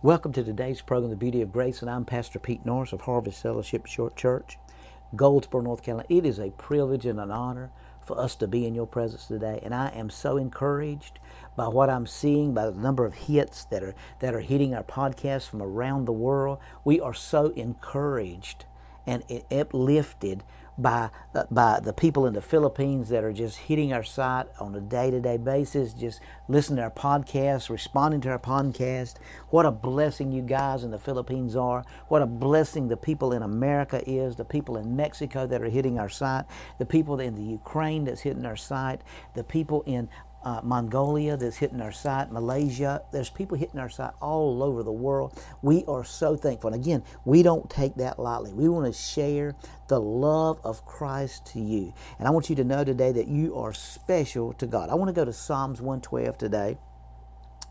[0.00, 3.42] Welcome to today's program, The Beauty of Grace, and I'm Pastor Pete Norris of Harvest
[3.42, 4.56] Fellowship Short Church,
[5.16, 6.06] Goldsboro, North Carolina.
[6.08, 7.72] It is a privilege and an honor
[8.06, 11.18] for us to be in your presence today, and I am so encouraged
[11.56, 14.84] by what I'm seeing, by the number of hits that are that are hitting our
[14.84, 16.58] podcast from around the world.
[16.84, 18.66] We are so encouraged
[19.04, 20.44] and uplifted
[20.78, 24.74] by uh, by the people in the Philippines that are just hitting our site on
[24.74, 29.16] a day-to-day basis, just listening to our podcast, responding to our podcast.
[29.50, 31.84] What a blessing you guys in the Philippines are.
[32.08, 35.98] What a blessing the people in America is, the people in Mexico that are hitting
[35.98, 36.44] our site,
[36.78, 39.02] the people in the Ukraine that's hitting our site,
[39.34, 40.08] the people in
[40.48, 43.02] uh, Mongolia that's hitting our site, Malaysia.
[43.12, 45.38] There's people hitting our site all over the world.
[45.60, 46.72] We are so thankful.
[46.72, 48.54] And again, we don't take that lightly.
[48.54, 49.56] We want to share
[49.88, 51.92] the love of Christ to you.
[52.18, 54.88] And I want you to know today that you are special to God.
[54.88, 56.78] I want to go to Psalms 112 today.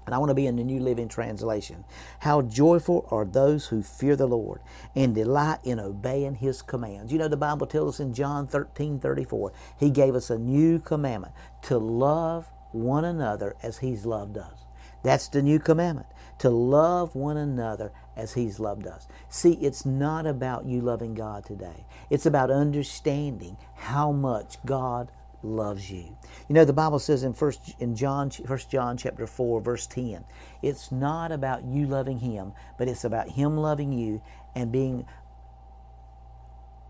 [0.05, 1.83] And I want to be in the New Living Translation.
[2.19, 4.61] How joyful are those who fear the Lord
[4.95, 7.11] and delight in obeying His commands.
[7.11, 10.79] You know, the Bible tells us in John 13 34, He gave us a new
[10.79, 14.65] commandment to love one another as He's loved us.
[15.03, 16.07] That's the new commandment
[16.39, 19.07] to love one another as He's loved us.
[19.29, 25.11] See, it's not about you loving God today, it's about understanding how much God
[25.43, 26.17] loves you.
[26.49, 30.23] You know, the Bible says in first in John first John chapter 4 verse 10,
[30.61, 34.21] it's not about you loving him, but it's about him loving you
[34.55, 35.05] and being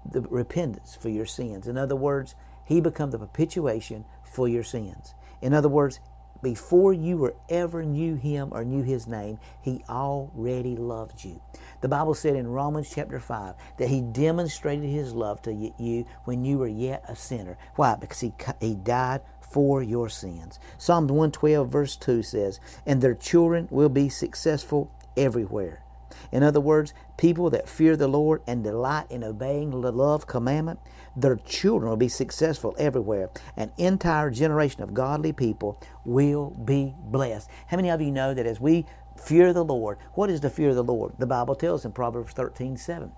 [0.10, 1.68] the repentance for your sins.
[1.68, 5.14] In other words, he become the propitiation for your sins.
[5.42, 6.00] In other words,
[6.42, 11.42] before you were ever knew him or knew his name, he already loved you.
[11.82, 16.46] The Bible said in Romans chapter 5 that he demonstrated his love to you when
[16.46, 17.58] you were yet a sinner.
[17.76, 17.96] Why?
[17.96, 20.60] Because he, he died for your sins.
[20.78, 25.84] Psalms 112 verse 2 says, And their children will be successful everywhere.
[26.32, 30.80] In other words, people that fear the Lord and delight in obeying the love commandment,
[31.16, 33.30] their children will be successful everywhere.
[33.56, 37.50] An entire generation of godly people will be blessed.
[37.68, 38.86] How many of you know that as we
[39.20, 41.14] fear the Lord, what is the fear of the Lord?
[41.18, 43.12] The Bible tells in Proverbs 13 7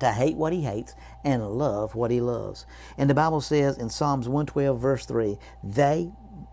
[0.00, 2.66] to hate what he hates and love what he loves.
[2.96, 6.12] And the Bible says in Psalms 112, verse 3, they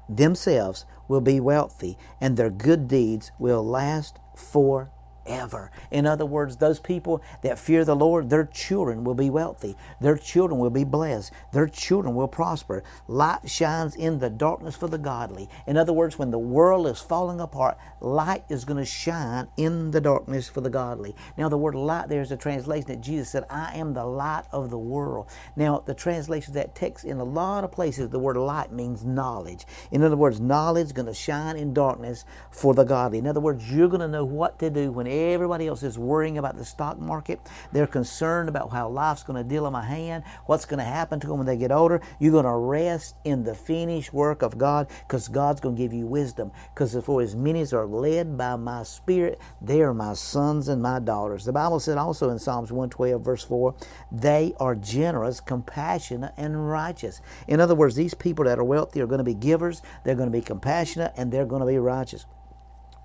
[0.09, 4.91] themselves will be wealthy and their good deeds will last for
[5.25, 5.71] ever.
[5.91, 9.75] In other words, those people that fear the Lord, their children will be wealthy.
[10.01, 11.31] Their children will be blessed.
[11.53, 12.83] Their children will prosper.
[13.07, 15.49] Light shines in the darkness for the godly.
[15.67, 19.91] In other words, when the world is falling apart, light is going to shine in
[19.91, 21.15] the darkness for the godly.
[21.37, 24.69] Now, the word light, there's a translation that Jesus said, I am the light of
[24.69, 25.29] the world.
[25.55, 29.03] Now, the translation of that text in a lot of places, the word light means
[29.03, 29.65] knowledge.
[29.91, 33.19] In other words, knowledge is going to shine in darkness for the godly.
[33.19, 36.37] In other words, you're going to know what to do when Everybody else is worrying
[36.37, 37.39] about the stock market.
[37.71, 41.19] They're concerned about how life's going to deal them a hand, what's going to happen
[41.21, 42.01] to them when they get older.
[42.19, 45.93] You're going to rest in the finished work of God because God's going to give
[45.93, 46.51] you wisdom.
[46.73, 50.81] Because for as many as are led by my Spirit, they are my sons and
[50.81, 51.45] my daughters.
[51.45, 53.73] The Bible said also in Psalms 112, verse 4,
[54.11, 57.21] they are generous, compassionate, and righteous.
[57.47, 60.31] In other words, these people that are wealthy are going to be givers, they're going
[60.31, 62.25] to be compassionate, and they're going to be righteous.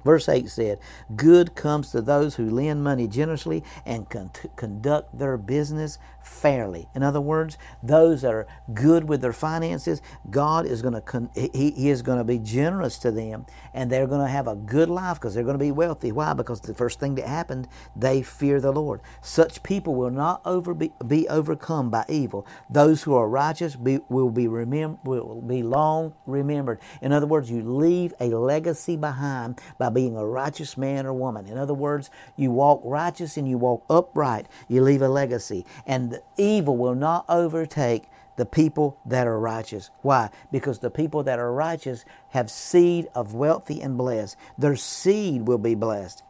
[0.04, 0.78] Verse 8 said,
[1.14, 6.88] Good comes to those who lend money generously and con- conduct their business fairly.
[6.94, 11.30] In other words, those that are good with their finances, God is going to con-
[11.34, 14.56] he, he is going to be generous to them and they're going to have a
[14.56, 16.12] good life because they're going to be wealthy.
[16.12, 16.34] Why?
[16.34, 19.00] Because the first thing that happened, they fear the Lord.
[19.22, 22.46] Such people will not over be, be overcome by evil.
[22.70, 26.80] Those who are righteous be, will be remem- will be long remembered.
[27.02, 31.46] In other words, you leave a legacy behind by being a righteous man or woman.
[31.46, 34.46] In other words, you walk righteous and you walk upright.
[34.68, 35.66] You leave a legacy.
[35.86, 38.04] And the evil will not overtake
[38.36, 39.90] the people that are righteous.
[40.02, 40.30] Why?
[40.50, 44.36] Because the people that are righteous have seed of wealthy and blessed.
[44.56, 46.22] Their seed will be blessed.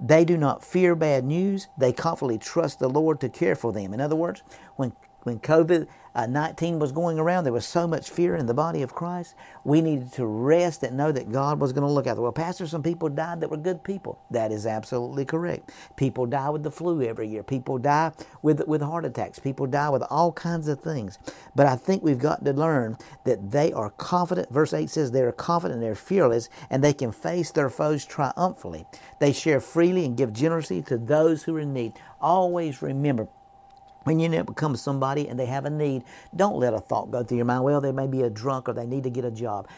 [0.00, 1.68] They do not fear bad news.
[1.76, 3.92] They confidently trust the Lord to care for them.
[3.92, 4.42] In other words,
[4.76, 8.54] when when COVID uh, 19 was going around, there was so much fear in the
[8.54, 9.34] body of Christ.
[9.64, 12.20] We needed to rest and know that God was going to look after.
[12.22, 14.18] Well, Pastor, some people died that were good people.
[14.30, 15.70] That is absolutely correct.
[15.96, 17.42] People die with the flu every year.
[17.42, 18.12] People die
[18.42, 19.38] with, with heart attacks.
[19.38, 21.18] People die with all kinds of things.
[21.54, 24.50] But I think we've got to learn that they are confident.
[24.50, 28.84] Verse 8 says they are confident, they're fearless, and they can face their foes triumphantly.
[29.20, 31.92] They share freely and give generously to those who are in need.
[32.20, 33.28] Always remember,
[34.04, 36.04] when you become somebody and they have a need,
[36.34, 38.72] don't let a thought go through your mind, well, they may be a drunk or
[38.72, 39.68] they need to get a job.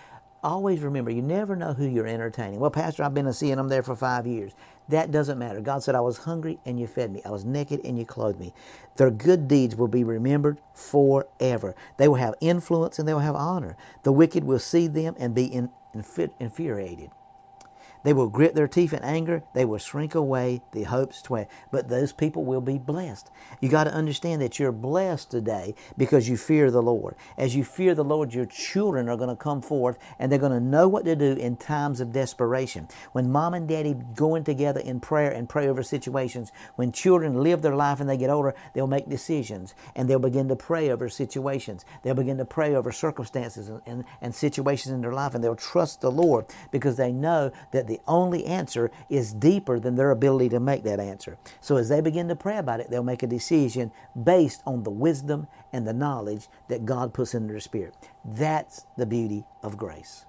[0.42, 2.60] always remember, you never know who you're entertaining.
[2.60, 4.52] Well, Pastor, I've been seeing them there for five years.
[4.88, 5.60] That doesn't matter.
[5.60, 7.22] God said, I was hungry and you fed me.
[7.24, 8.54] I was naked and you clothed me.
[8.96, 11.74] Their good deeds will be remembered forever.
[11.98, 13.76] They will have influence and they will have honor.
[14.04, 15.70] The wicked will see them and be in,
[16.40, 17.10] infuriated.
[18.02, 19.44] They will grit their teeth in anger.
[19.54, 23.30] They will shrink away the hopes to But those people will be blessed.
[23.60, 27.14] You got to understand that you're blessed today because you fear the Lord.
[27.38, 30.52] As you fear the Lord, your children are going to come forth and they're going
[30.52, 32.88] to know what to do in times of desperation.
[33.12, 37.62] When mom and daddy going together in prayer and pray over situations, when children live
[37.62, 41.08] their life and they get older, they'll make decisions and they'll begin to pray over
[41.08, 41.84] situations.
[42.02, 45.54] They'll begin to pray over circumstances and, and, and situations in their life and they'll
[45.54, 50.60] trust the Lord because they know that only answer is deeper than their ability to
[50.60, 51.38] make that answer.
[51.60, 54.90] So as they begin to pray about it, they'll make a decision based on the
[54.90, 57.94] wisdom and the knowledge that God puts into their spirit.
[58.24, 60.26] That's the beauty of grace.